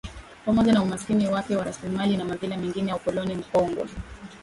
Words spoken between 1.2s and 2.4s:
wake wa rasilimali na